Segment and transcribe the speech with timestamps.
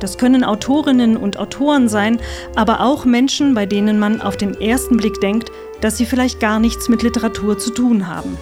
[0.00, 2.18] Das können Autorinnen und Autoren sein,
[2.54, 5.50] aber auch Menschen, bei denen man auf den ersten Blick denkt,
[5.80, 8.36] dass sie vielleicht gar nichts mit Literatur zu tun haben.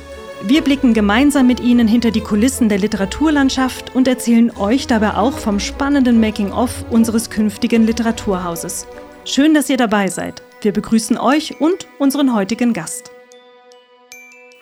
[0.47, 5.39] Wir blicken gemeinsam mit Ihnen hinter die Kulissen der Literaturlandschaft und erzählen euch dabei auch
[5.39, 8.87] vom spannenden Making-of unseres künftigen Literaturhauses.
[9.25, 10.43] Schön, dass ihr dabei seid.
[10.61, 13.11] Wir begrüßen euch und unseren heutigen Gast.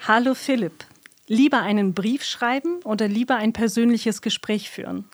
[0.07, 0.85] Hallo Philipp.
[1.27, 5.07] Lieber einen Brief schreiben oder lieber ein persönliches Gespräch führen?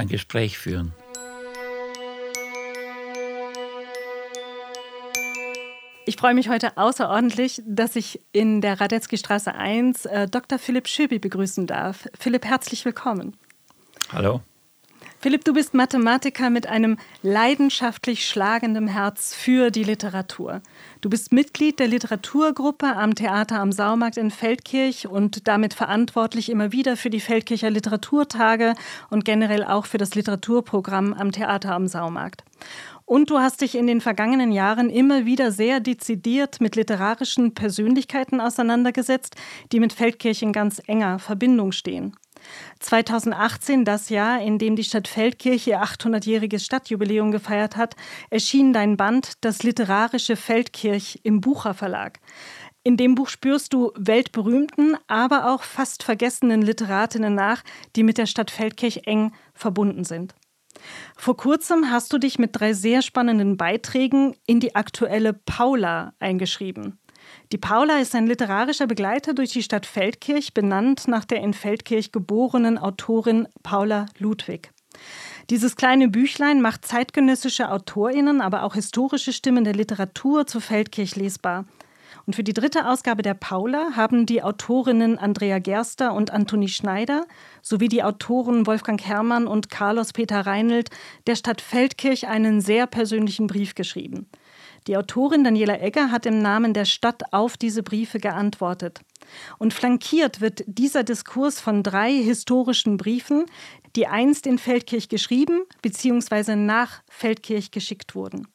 [0.00, 0.94] Ein Gespräch führen.
[6.06, 10.58] Ich freue mich heute außerordentlich, dass ich in der Radetzky Straße 1 äh, Dr.
[10.58, 12.08] Philipp Schöbi begrüßen darf.
[12.18, 13.36] Philipp, herzlich willkommen.
[14.10, 14.40] Hallo.
[15.22, 20.62] Philipp, du bist Mathematiker mit einem leidenschaftlich schlagenden Herz für die Literatur.
[21.02, 26.72] Du bist Mitglied der Literaturgruppe am Theater am Saumarkt in Feldkirch und damit verantwortlich immer
[26.72, 28.72] wieder für die Feldkircher Literaturtage
[29.10, 32.42] und generell auch für das Literaturprogramm am Theater am Saumarkt.
[33.04, 38.40] Und du hast dich in den vergangenen Jahren immer wieder sehr dezidiert mit literarischen Persönlichkeiten
[38.40, 39.36] auseinandergesetzt,
[39.70, 42.16] die mit Feldkirch in ganz enger Verbindung stehen.
[42.80, 47.96] 2018, das Jahr, in dem die Stadt Feldkirch ihr 800-jähriges Stadtjubiläum gefeiert hat,
[48.30, 52.20] erschien dein Band Das literarische Feldkirch im Bucher Verlag.
[52.82, 57.62] In dem Buch spürst du weltberühmten, aber auch fast vergessenen Literatinnen nach,
[57.94, 60.34] die mit der Stadt Feldkirch eng verbunden sind.
[61.16, 66.98] Vor kurzem hast du dich mit drei sehr spannenden Beiträgen in die aktuelle Paula eingeschrieben.
[67.52, 72.12] Die Paula ist ein literarischer Begleiter durch die Stadt Feldkirch, benannt nach der in Feldkirch
[72.12, 74.70] geborenen Autorin Paula Ludwig.
[75.50, 81.64] Dieses kleine Büchlein macht zeitgenössische Autorinnen, aber auch historische Stimmen der Literatur zu Feldkirch lesbar.
[82.26, 87.26] Und für die dritte Ausgabe der Paula haben die Autorinnen Andrea Gerster und Antoni Schneider
[87.62, 90.90] sowie die Autoren Wolfgang Herrmann und Carlos Peter Reinelt
[91.26, 94.28] der Stadt Feldkirch einen sehr persönlichen Brief geschrieben.
[94.86, 99.00] Die Autorin Daniela Egger hat im Namen der Stadt auf diese Briefe geantwortet.
[99.58, 103.46] Und flankiert wird dieser Diskurs von drei historischen Briefen,
[103.96, 106.56] die einst in Feldkirch geschrieben bzw.
[106.56, 108.48] nach Feldkirch geschickt wurden.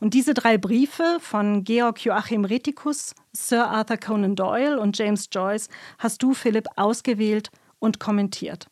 [0.00, 5.68] Und diese drei Briefe von Georg Joachim Retikus, Sir Arthur Conan Doyle und James Joyce
[5.98, 8.68] hast du, Philipp, ausgewählt und kommentiert.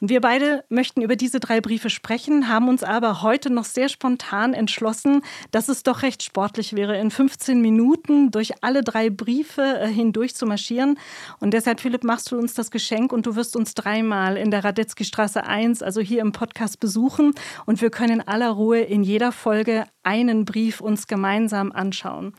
[0.00, 3.88] Und wir beide möchten über diese drei Briefe sprechen, haben uns aber heute noch sehr
[3.88, 9.62] spontan entschlossen, dass es doch recht sportlich wäre, in 15 Minuten durch alle drei Briefe
[9.62, 10.98] äh, hindurch zu marschieren.
[11.40, 14.64] Und deshalb, Philipp, machst du uns das Geschenk und du wirst uns dreimal in der
[14.64, 17.34] Radetzky Straße 1, also hier im Podcast, besuchen.
[17.64, 22.32] Und wir können in aller Ruhe in jeder Folge einen Brief uns gemeinsam anschauen.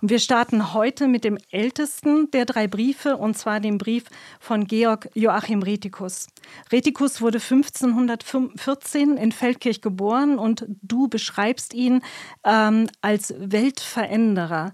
[0.00, 4.04] Und wir starten heute mit dem ältesten der drei Briefe, und zwar dem Brief
[4.40, 6.28] von Georg Joachim Retikus.
[6.72, 12.00] Retikus wurde 1514 in Feldkirch geboren und du beschreibst ihn
[12.44, 14.72] ähm, als Weltveränderer.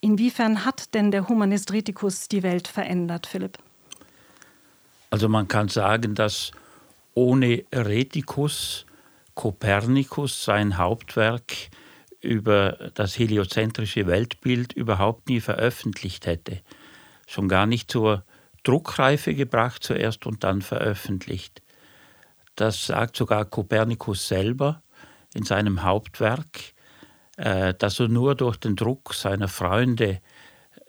[0.00, 3.58] Inwiefern hat denn der Humanist Retikus die Welt verändert, Philipp?
[5.10, 6.50] Also man kann sagen, dass
[7.14, 8.84] ohne Retikus
[9.34, 11.70] Kopernikus sein Hauptwerk
[12.24, 16.60] über das heliozentrische Weltbild überhaupt nie veröffentlicht hätte.
[17.26, 18.24] Schon gar nicht zur
[18.64, 21.62] Druckreife gebracht zuerst und dann veröffentlicht.
[22.56, 24.82] Das sagt sogar Kopernikus selber
[25.34, 26.74] in seinem Hauptwerk,
[27.36, 30.20] äh, dass er nur durch den Druck seiner Freunde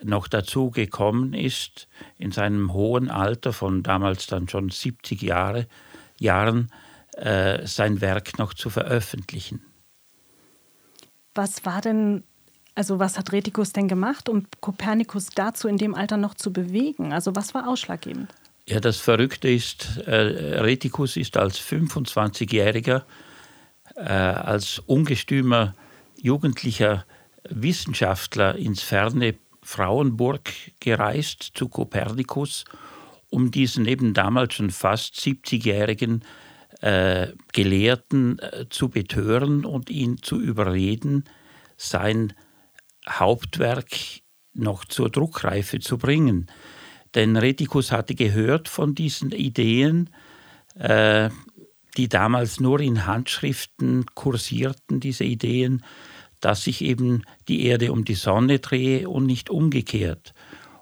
[0.04, 5.68] noch dazu gekommen ist, in seinem hohen Alter von damals dann schon 70 Jahre,
[6.20, 6.72] Jahren
[7.14, 9.62] äh, sein Werk noch zu veröffentlichen.
[11.36, 12.24] Was war denn
[12.76, 17.14] also was hat Retikus denn gemacht, um Kopernikus dazu in dem Alter noch zu bewegen?
[17.14, 18.34] Also was war ausschlaggebend?
[18.68, 23.04] Ja, das Verrückte ist, äh, Retikus ist als 25-Jähriger,
[23.96, 25.74] äh, als ungestümer
[26.22, 27.06] jugendlicher
[27.50, 32.66] Wissenschaftler ins ferne Frauenburg gereist zu Kopernikus,
[33.30, 36.24] um diesen eben damals schon fast 70-jährigen
[36.82, 41.26] äh, Gelehrten äh, zu betören und ihn zu überreden,
[41.78, 42.34] sein
[43.08, 43.88] Hauptwerk
[44.54, 46.48] noch zur Druckreife zu bringen.
[47.14, 50.10] Denn Retikus hatte gehört von diesen Ideen,
[50.76, 51.30] äh,
[51.98, 55.84] die damals nur in Handschriften kursierten, diese Ideen,
[56.42, 60.34] dass sich eben die Erde um die Sonne drehe und nicht umgekehrt.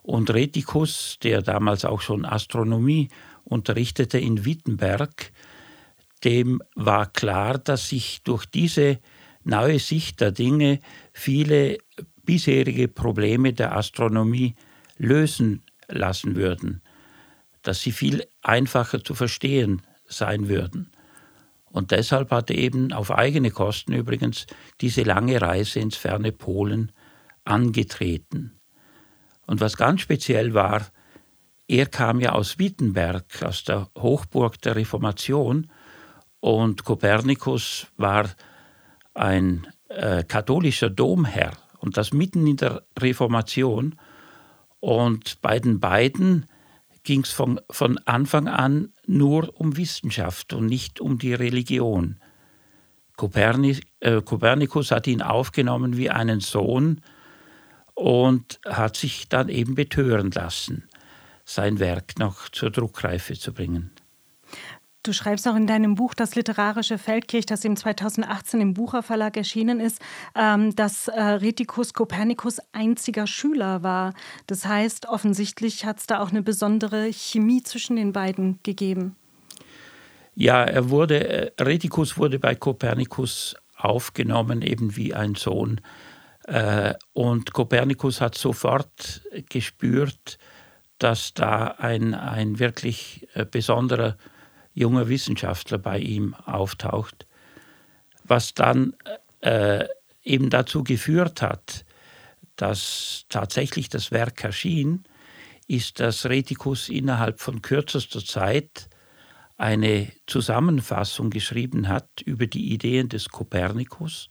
[0.01, 3.09] Und Retikus, der damals auch schon Astronomie
[3.43, 5.31] unterrichtete in Wittenberg,
[6.23, 8.99] dem war klar, dass sich durch diese
[9.43, 10.79] neue Sicht der Dinge
[11.11, 11.77] viele
[12.23, 14.55] bisherige Probleme der Astronomie
[14.97, 16.81] lösen lassen würden,
[17.61, 20.91] dass sie viel einfacher zu verstehen sein würden.
[21.65, 24.45] Und deshalb hat er eben auf eigene Kosten übrigens
[24.79, 26.91] diese lange Reise ins ferne Polen
[27.43, 28.59] angetreten.
[29.45, 30.87] Und was ganz speziell war,
[31.67, 35.69] er kam ja aus Wittenberg, aus der Hochburg der Reformation,
[36.43, 38.29] und Kopernikus war
[39.13, 43.95] ein äh, katholischer Domherr und das mitten in der Reformation.
[44.81, 46.45] Und bei den beiden
[47.03, 52.19] ging es von, von Anfang an nur um Wissenschaft und nicht um die Religion.
[53.15, 56.99] Kopernik, äh, Kopernikus hat ihn aufgenommen wie einen Sohn
[57.93, 60.89] und hat sich dann eben betören lassen,
[61.45, 63.92] sein Werk noch zur Druckreife zu bringen.
[65.03, 69.35] Du schreibst auch in deinem Buch Das literarische Feldkirch, das im 2018 im Bucher Verlag
[69.35, 70.01] erschienen ist,
[70.33, 74.13] ähm, dass äh, Retikus Kopernikus einziger Schüler war.
[74.47, 79.17] Das heißt, offensichtlich hat es da auch eine besondere Chemie zwischen den beiden gegeben.
[80.35, 85.81] Ja, er wurde, äh, Retikus wurde bei Kopernikus aufgenommen, eben wie ein Sohn.
[86.45, 90.37] Äh, und Kopernikus hat sofort gespürt,
[90.97, 94.15] dass da ein, ein wirklich besonderer
[94.73, 97.27] junger Wissenschaftler bei ihm auftaucht,
[98.23, 98.95] was dann
[99.41, 99.85] äh,
[100.23, 101.85] eben dazu geführt hat,
[102.55, 105.03] dass tatsächlich das Werk erschien,
[105.67, 108.89] ist, dass Retikus innerhalb von kürzester Zeit
[109.57, 114.29] eine Zusammenfassung geschrieben hat über die Ideen des Kopernikus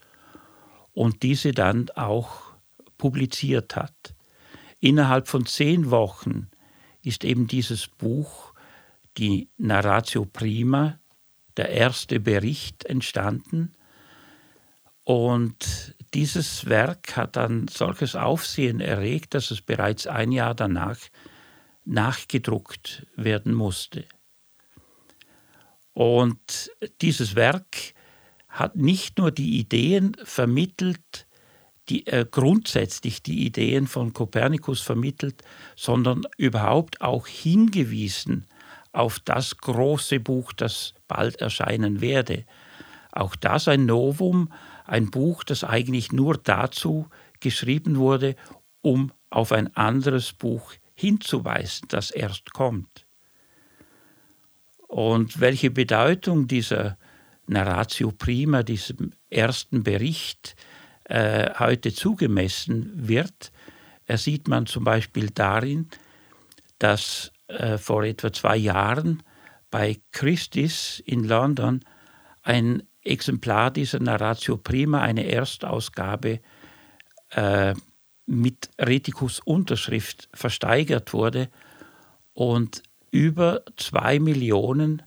[0.92, 2.52] und diese dann auch
[2.98, 4.14] publiziert hat.
[4.78, 6.50] Innerhalb von zehn Wochen
[7.02, 8.51] ist eben dieses Buch
[9.18, 10.98] die Narratio Prima,
[11.56, 13.72] der erste Bericht entstanden.
[15.04, 20.98] Und dieses Werk hat dann solches Aufsehen erregt, dass es bereits ein Jahr danach
[21.84, 24.04] nachgedruckt werden musste.
[25.92, 26.70] Und
[27.00, 27.94] dieses Werk
[28.48, 31.26] hat nicht nur die Ideen vermittelt,
[31.88, 35.42] die, äh, grundsätzlich die Ideen von Kopernikus vermittelt,
[35.76, 38.46] sondern überhaupt auch hingewiesen
[38.92, 42.44] auf das große Buch, das bald erscheinen werde.
[43.10, 44.52] Auch das ein Novum,
[44.84, 47.06] ein Buch, das eigentlich nur dazu
[47.40, 48.36] geschrieben wurde,
[48.82, 53.06] um auf ein anderes Buch hinzuweisen, das erst kommt.
[54.88, 56.98] Und welche Bedeutung dieser
[57.46, 60.54] Narratio Prima, diesem ersten Bericht,
[61.04, 63.52] äh, heute zugemessen wird,
[64.06, 65.88] ersieht man zum Beispiel darin,
[66.78, 69.22] dass äh, vor etwa zwei Jahren
[69.70, 71.84] bei Christie's in London
[72.42, 76.40] ein Exemplar dieser Narratio Prima, eine Erstausgabe
[77.30, 77.74] äh,
[78.26, 81.48] mit Retikus Unterschrift versteigert wurde
[82.32, 85.02] und über zwei Millionen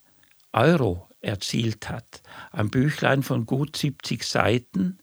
[0.52, 2.22] Euro erzielt hat.
[2.52, 5.00] Ein Büchlein von gut 70 Seiten.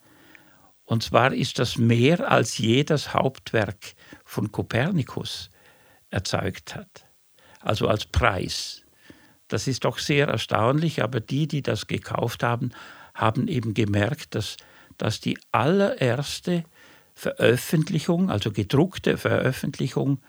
[0.85, 3.95] Und zwar ist das mehr als jedes Hauptwerk
[4.25, 5.51] von Kopernikus
[6.11, 7.07] erzeugt hat
[7.63, 8.83] also als Preis.
[9.49, 12.71] Das ist doch sehr erstaunlich, aber die, die das gekauft haben,
[13.15, 14.57] haben eben gemerkt, dass
[14.99, 16.65] das die allererste
[17.15, 20.21] Veröffentlichung, also gedruckte Veröffentlichung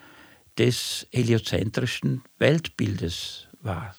[0.58, 3.96] des heliozentrischen Weltbildes war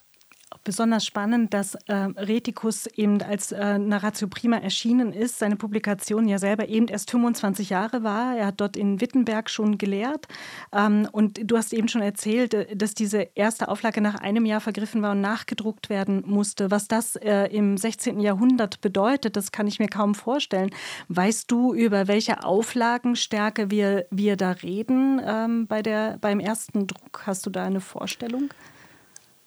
[0.62, 5.38] besonders spannend, dass äh, Retikus eben als äh, Narratio Prima erschienen ist.
[5.38, 8.36] Seine Publikation ja selber eben erst 25 Jahre war.
[8.36, 10.26] Er hat dort in Wittenberg schon gelehrt.
[10.72, 14.60] Ähm, und du hast eben schon erzählt, äh, dass diese erste Auflage nach einem Jahr
[14.60, 16.70] vergriffen war und nachgedruckt werden musste.
[16.70, 18.20] Was das äh, im 16.
[18.20, 20.70] Jahrhundert bedeutet, das kann ich mir kaum vorstellen.
[21.08, 27.22] Weißt du, über welche Auflagenstärke wir, wir da reden ähm, bei der, beim ersten Druck?
[27.26, 28.50] Hast du da eine Vorstellung?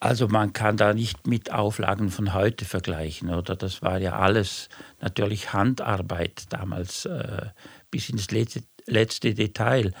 [0.00, 3.56] Also man kann da nicht mit Auflagen von heute vergleichen, oder?
[3.56, 4.68] Das war ja alles
[5.00, 7.46] natürlich Handarbeit damals äh,
[7.90, 9.92] bis ins letzte, letzte Detail.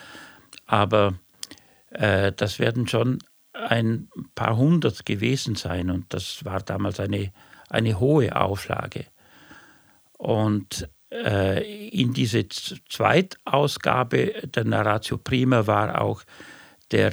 [0.66, 1.14] Aber
[1.90, 3.18] äh, das werden schon
[3.52, 7.32] ein paar hundert gewesen sein und das war damals eine,
[7.68, 9.06] eine hohe Auflage.
[10.16, 16.22] Und äh, in diese Zweitausgabe der Narratio Prima war auch
[16.92, 17.12] der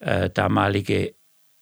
[0.00, 1.14] äh, damalige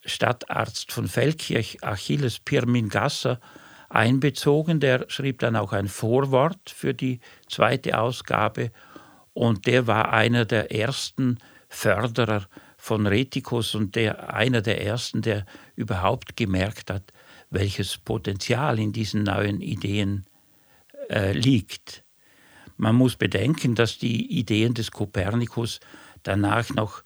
[0.04, 3.40] Stadtarzt von Feldkirch, Achilles Pirmin Gasser,
[3.88, 4.80] einbezogen.
[4.80, 8.70] Der schrieb dann auch ein Vorwort für die zweite Ausgabe
[9.32, 15.46] und der war einer der ersten Förderer von Retikus und der, einer der ersten, der
[15.76, 17.12] überhaupt gemerkt hat,
[17.50, 20.26] welches Potenzial in diesen neuen Ideen
[21.08, 22.04] äh, liegt.
[22.76, 25.80] Man muss bedenken, dass die Ideen des Kopernikus
[26.22, 27.02] danach noch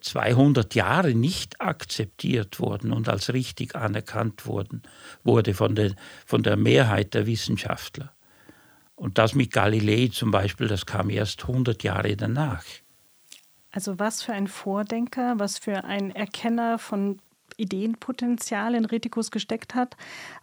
[0.00, 4.82] 200 äh, Jahre nicht akzeptiert wurden und als richtig anerkannt wurden,
[5.24, 5.94] wurde von, den,
[6.24, 8.12] von der Mehrheit der Wissenschaftler.
[8.94, 12.64] Und das mit Galilei zum Beispiel, das kam erst 100 Jahre danach.
[13.70, 17.20] Also was für ein Vordenker, was für ein Erkenner von
[17.56, 19.96] Ideenpotenzial in Retikus gesteckt hat.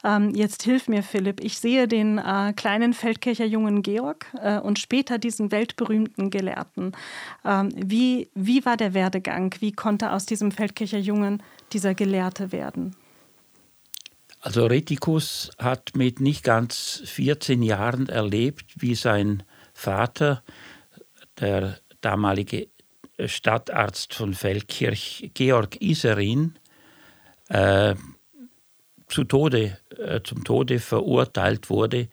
[0.04, 1.44] Ähm, jetzt hilf mir, Philipp.
[1.44, 6.94] Ich sehe den äh, kleinen Feldkircher Jungen Georg äh, und später diesen weltberühmten Gelehrten.
[7.46, 9.56] Ähm, wie, wie war der Werdegang?
[9.60, 12.96] Wie konnte aus diesem Feldkircher Jungen dieser Gelehrte werden?
[14.42, 20.44] Also Retikus hat mit nicht ganz 14 Jahren erlebt, wie sein Vater,
[21.40, 22.70] der damalige
[23.26, 26.58] Stadtarzt von Feldkirch, Georg Iserin,
[27.50, 27.96] äh,
[29.08, 32.08] zu Tode, äh, zum Tode verurteilt wurde,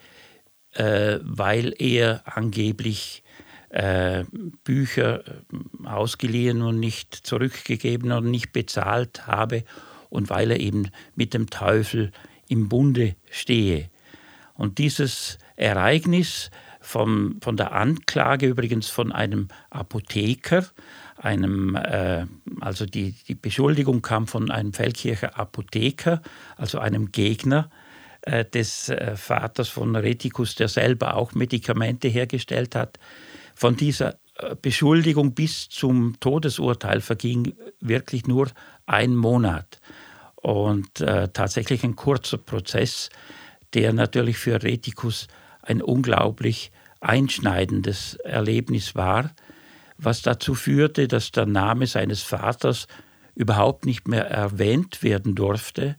[0.72, 3.22] äh, weil er angeblich
[3.70, 4.24] äh,
[4.64, 9.64] Bücher äh, ausgeliehen und nicht zurückgegeben und nicht bezahlt habe
[10.08, 12.12] und weil er eben mit dem Teufel
[12.48, 13.90] im Bunde stehe.
[14.54, 16.50] Und dieses Ereignis
[16.80, 20.64] vom, von der Anklage übrigens von einem Apotheker,
[21.26, 22.24] einem, äh,
[22.60, 26.22] also die, die Beschuldigung kam von einem Feldkircher Apotheker,
[26.56, 27.68] also einem Gegner
[28.22, 32.98] äh, des äh, Vaters von Retikus, der selber auch Medikamente hergestellt hat.
[33.54, 38.48] Von dieser äh, Beschuldigung bis zum Todesurteil verging wirklich nur
[38.86, 39.80] ein Monat.
[40.36, 43.10] Und äh, tatsächlich ein kurzer Prozess,
[43.74, 45.26] der natürlich für Retikus
[45.62, 49.32] ein unglaublich einschneidendes Erlebnis war,
[49.98, 52.86] was dazu führte, dass der Name seines Vaters
[53.34, 55.96] überhaupt nicht mehr erwähnt werden durfte.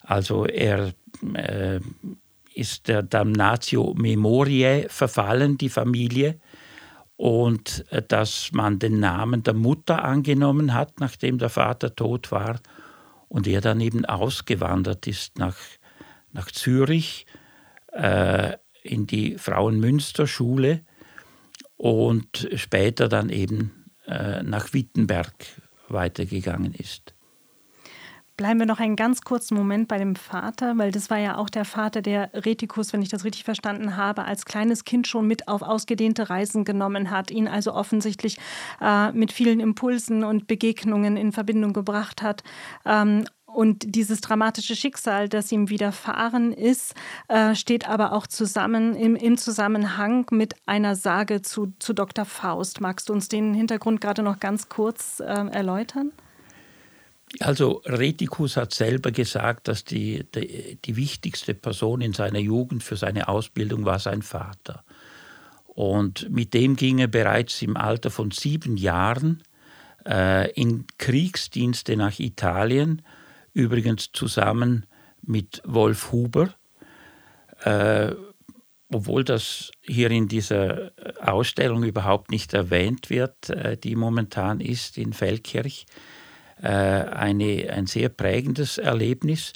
[0.00, 0.92] Also er
[1.34, 1.80] äh,
[2.54, 6.38] ist der Damnatio Memoriae verfallen, die Familie,
[7.16, 12.58] und äh, dass man den Namen der Mutter angenommen hat, nachdem der Vater tot war,
[13.28, 15.56] und er dann eben ausgewandert ist nach,
[16.32, 17.26] nach Zürich
[17.92, 20.82] äh, in die Frauenmünsterschule
[21.82, 23.72] und später dann eben
[24.06, 25.34] äh, nach Wittenberg
[25.88, 27.12] weitergegangen ist.
[28.36, 31.50] Bleiben wir noch einen ganz kurzen Moment bei dem Vater, weil das war ja auch
[31.50, 35.48] der Vater, der Retikus, wenn ich das richtig verstanden habe, als kleines Kind schon mit
[35.48, 38.38] auf ausgedehnte Reisen genommen hat, ihn also offensichtlich
[38.80, 42.44] äh, mit vielen Impulsen und Begegnungen in Verbindung gebracht hat.
[42.86, 43.24] Ähm,
[43.54, 46.94] und dieses dramatische Schicksal, das ihm widerfahren ist,
[47.28, 52.24] äh, steht aber auch zusammen im, im, Zusammenhang mit einer Sage zu, zu Dr.
[52.24, 52.80] Faust.
[52.80, 56.12] Magst du uns den Hintergrund gerade noch ganz kurz äh, erläutern?
[57.40, 62.96] Also Retikus hat selber gesagt, dass die, die, die, wichtigste Person in seiner Jugend für
[62.96, 64.84] seine Ausbildung war sein Vater.
[65.66, 69.42] Und mit dem ging er bereits im Alter von sieben Jahren
[70.06, 73.00] äh, in Kriegsdienste nach Italien
[73.52, 74.86] übrigens zusammen
[75.22, 76.54] mit Wolf Huber.
[77.64, 78.12] Äh,
[78.94, 85.12] obwohl das hier in dieser Ausstellung überhaupt nicht erwähnt wird, äh, die momentan ist in
[85.12, 85.86] Feldkirch,
[86.60, 89.52] äh, eine, ein sehr prägendes Erlebnis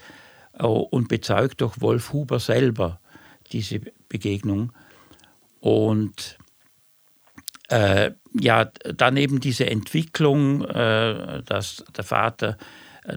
[0.55, 3.01] äh, und bezeugt durch Wolf Huber selber
[3.53, 4.73] diese Begegnung.
[5.61, 6.39] Und
[7.69, 12.57] äh, ja, dann eben diese Entwicklung, äh, dass der Vater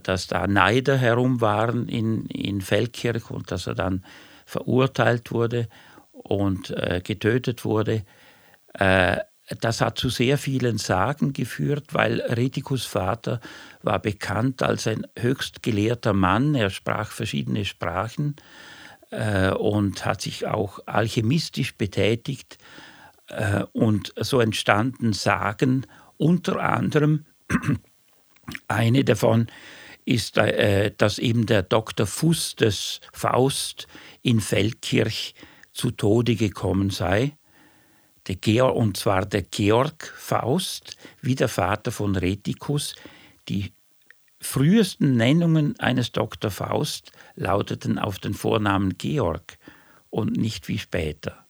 [0.04, 4.04] dass da Neider herum waren in, in Feldkirch und dass er dann
[4.46, 5.68] verurteilt wurde
[6.12, 8.04] und äh, getötet wurde.
[8.74, 9.18] Äh,
[9.62, 13.40] das hat zu sehr vielen Sagen geführt, weil Retikus Vater
[13.82, 16.54] war bekannt als ein höchst gelehrter Mann.
[16.54, 18.36] Er sprach verschiedene Sprachen
[19.10, 22.60] äh, und hat sich auch alchemistisch betätigt.
[23.28, 27.26] Äh, und so entstanden Sagen, unter anderem
[28.68, 29.48] eine davon
[30.06, 32.08] ist, äh, dass eben der Dr.
[32.08, 33.88] Fuß des Faust
[34.22, 35.36] in Feldkirch
[35.74, 37.38] zu Tode gekommen sei.
[38.28, 42.96] Der Georg, und zwar der Georg Faust, wie der Vater von Retikus.
[43.48, 43.74] Die
[44.42, 46.52] frühesten Nennungen eines Dr.
[46.52, 49.58] Faust lauteten auf den Vornamen Georg
[50.10, 51.46] und nicht wie später.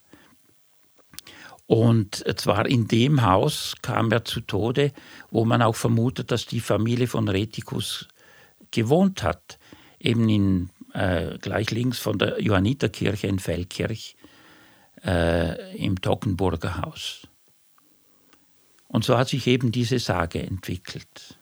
[1.66, 4.92] Und zwar in dem Haus kam er zu Tode,
[5.30, 8.08] wo man auch vermutet, dass die Familie von Retikus
[8.72, 9.60] gewohnt hat,
[10.00, 14.16] eben in äh, gleich links von der Johanniterkirche in Feldkirch
[15.06, 17.28] äh, im Toggenburger Haus.
[18.88, 21.38] Und so hat sich eben diese Sage entwickelt.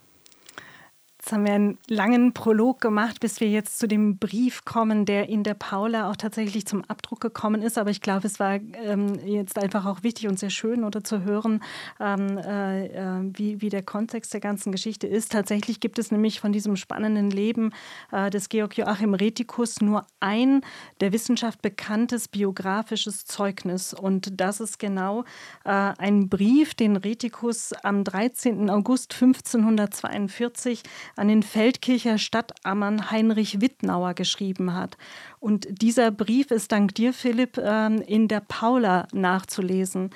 [1.27, 5.27] Jetzt haben wir einen langen Prolog gemacht, bis wir jetzt zu dem Brief kommen, der
[5.27, 7.77] in der Paula auch tatsächlich zum Abdruck gekommen ist.
[7.77, 11.25] Aber ich glaube, es war ähm, jetzt einfach auch wichtig und sehr schön oder zu
[11.25, 11.61] hören,
[11.99, 15.33] ähm, äh, äh, wie, wie der Kontext der ganzen Geschichte ist.
[15.33, 17.73] Tatsächlich gibt es nämlich von diesem spannenden Leben
[18.13, 20.61] äh, des Georg Joachim Retikus nur ein
[21.01, 23.93] der Wissenschaft bekanntes biografisches Zeugnis.
[23.93, 25.25] Und das ist genau
[25.65, 28.69] äh, ein Brief, den Retikus am 13.
[28.69, 30.83] August 1542
[31.17, 34.97] an den Feldkircher Stadtammern Heinrich Wittnauer geschrieben hat.
[35.39, 40.11] Und dieser Brief ist dank dir, Philipp, ähm, in der Paula nachzulesen.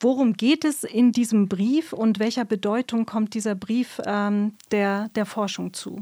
[0.00, 5.24] Worum geht es in diesem Brief und welcher Bedeutung kommt dieser Brief ähm, der, der
[5.24, 6.00] Forschung zu?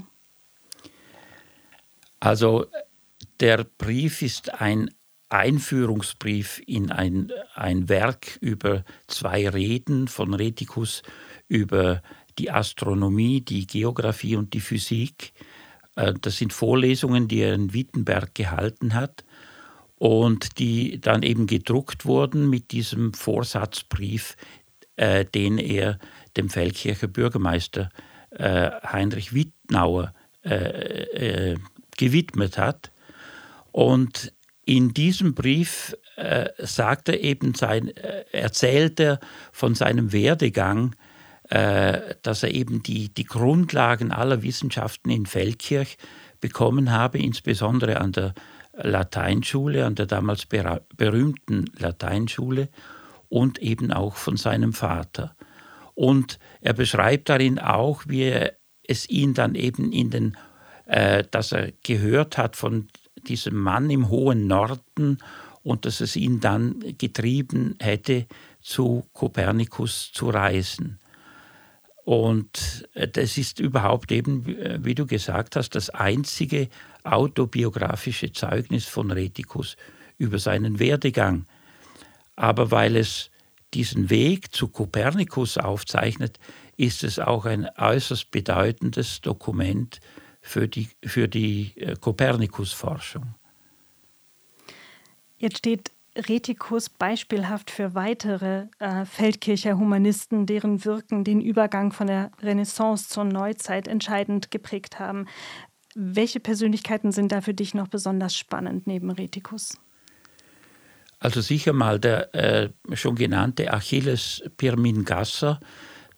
[2.18, 2.66] Also
[3.40, 4.90] der Brief ist ein
[5.28, 11.02] Einführungsbrief in ein, ein Werk über zwei Reden von Retikus
[11.48, 12.02] über
[12.42, 15.32] die Astronomie, die Geographie und die Physik.
[15.94, 19.24] Äh, das sind Vorlesungen, die er in Wittenberg gehalten hat
[19.96, 24.36] und die dann eben gedruckt wurden mit diesem Vorsatzbrief,
[24.96, 25.98] äh, den er
[26.36, 27.90] dem Feldkircher Bürgermeister
[28.30, 30.12] äh, Heinrich Wittnauer
[31.96, 32.90] gewidmet hat.
[33.70, 34.32] Und
[34.64, 39.20] in diesem Brief äh, sagt er eben sein, äh, erzählt er
[39.52, 40.96] von seinem Werdegang
[41.52, 45.98] dass er eben die, die Grundlagen aller Wissenschaften in Feldkirch
[46.40, 48.34] bekommen habe, insbesondere an der
[48.74, 52.68] Lateinschule, an der damals berühmten Lateinschule
[53.28, 55.36] und eben auch von seinem Vater.
[55.94, 58.48] Und er beschreibt darin auch, wie
[58.82, 60.36] es ihn dann eben in den,
[60.86, 62.88] äh, dass er gehört hat von
[63.28, 65.18] diesem Mann im hohen Norden
[65.62, 68.26] und dass es ihn dann getrieben hätte,
[68.60, 70.98] zu Kopernikus zu reisen.
[72.04, 76.68] Und äh, das ist überhaupt eben, äh, wie du gesagt hast, das einzige
[77.04, 79.76] autobiografische Zeugnis von Retikus
[80.18, 81.46] über seinen Werdegang.
[82.36, 83.30] Aber weil es
[83.74, 86.38] diesen Weg zu Kopernikus aufzeichnet,
[86.76, 90.00] ist es auch ein äußerst bedeutendes Dokument
[90.40, 93.34] für die, für die äh, Kopernikus-Forschung.
[95.38, 102.30] Jetzt steht Retikus beispielhaft für weitere äh, Feldkircher Humanisten, deren Wirken den Übergang von der
[102.42, 105.26] Renaissance zur Neuzeit entscheidend geprägt haben.
[105.94, 109.78] Welche Persönlichkeiten sind da für dich noch besonders spannend neben Retikus?
[111.18, 115.60] Also sicher mal der äh, schon genannte Achilles Pirmin-Gasser,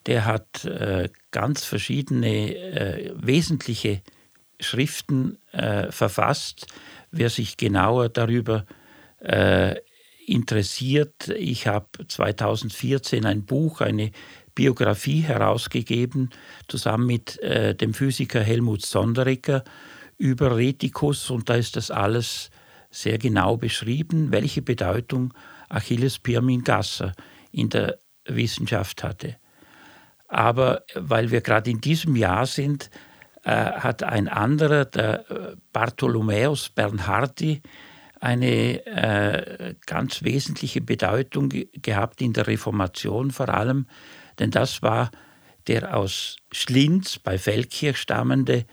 [0.06, 4.02] der hat äh, ganz verschiedene äh, wesentliche
[4.58, 6.66] Schriften äh, verfasst.
[7.10, 8.83] Wer sich genauer darüber äh,
[10.26, 11.28] interessiert.
[11.28, 14.10] Ich habe 2014 ein Buch, eine
[14.54, 16.30] Biografie herausgegeben,
[16.68, 19.64] zusammen mit äh, dem Physiker Helmut Sonderecker
[20.16, 22.50] über Retikus und da ist das alles
[22.90, 25.34] sehr genau beschrieben, welche Bedeutung
[25.68, 27.12] Achilles Pirmin Gasser
[27.50, 29.36] in der Wissenschaft hatte.
[30.28, 32.90] Aber weil wir gerade in diesem Jahr sind,
[33.42, 37.60] äh, hat ein anderer, der äh, Bartholomäus Bernhardi,
[38.24, 43.86] eine äh, ganz wesentliche Bedeutung gehabt in der Reformation vor allem,
[44.38, 45.10] denn das war
[45.66, 48.64] der aus Schlinz bei Feldkirch stammende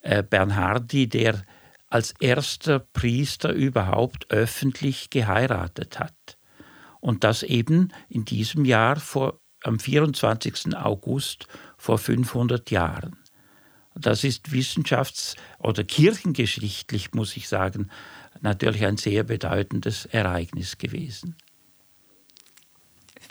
[0.00, 1.44] äh, Bernhardi, der
[1.88, 6.36] als erster Priester überhaupt öffentlich geheiratet hat.
[7.00, 10.76] Und das eben in diesem Jahr vor, am 24.
[10.76, 11.46] August
[11.78, 13.16] vor 500 Jahren.
[13.94, 17.88] Das ist wissenschafts- oder kirchengeschichtlich, muss ich sagen,
[18.40, 21.36] natürlich ein sehr bedeutendes Ereignis gewesen.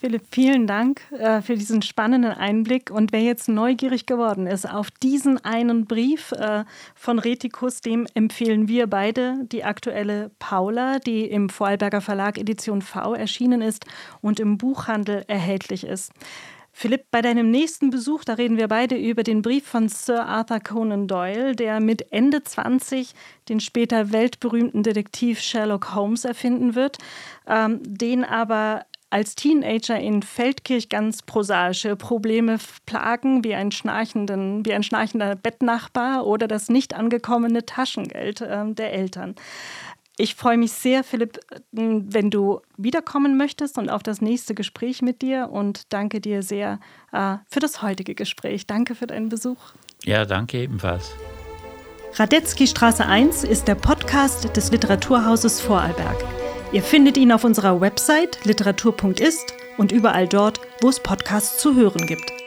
[0.06, 2.92] Philipp, vielen Dank äh, für diesen spannenden Einblick.
[2.92, 8.68] Und wer jetzt neugierig geworden ist auf diesen einen Brief äh, von Retikus, dem empfehlen
[8.68, 13.86] wir beide die aktuelle Paula, die im Vorarlberger Verlag Edition V erschienen ist
[14.22, 16.12] und im Buchhandel erhältlich ist.
[16.78, 20.60] Philipp, bei deinem nächsten Besuch, da reden wir beide über den Brief von Sir Arthur
[20.60, 23.14] Conan Doyle, der mit Ende 20
[23.48, 26.98] den später weltberühmten Detektiv Sherlock Holmes erfinden wird,
[27.48, 34.74] ähm, den aber als Teenager in Feldkirch ganz prosaische Probleme plagen, wie ein, schnarchenden, wie
[34.74, 39.36] ein schnarchender Bettnachbar oder das nicht angekommene Taschengeld äh, der Eltern.
[40.18, 41.40] Ich freue mich sehr, Philipp,
[41.72, 46.80] wenn du wiederkommen möchtest und auf das nächste Gespräch mit dir und danke dir sehr
[47.12, 48.66] äh, für das heutige Gespräch.
[48.66, 49.58] Danke für deinen Besuch.
[50.04, 51.12] Ja, danke ebenfalls.
[52.14, 56.24] Radetzky Straße 1 ist der Podcast des Literaturhauses Vorarlberg.
[56.72, 62.08] Ihr findet ihn auf unserer Website literatur.ist und überall dort, wo es Podcasts zu hören
[62.08, 62.45] gibt.